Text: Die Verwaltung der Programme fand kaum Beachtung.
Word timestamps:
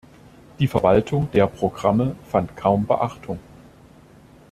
Die 0.57 0.65
Verwaltung 0.67 1.29
der 1.31 1.45
Programme 1.45 2.15
fand 2.25 2.57
kaum 2.57 2.87
Beachtung. 2.87 3.37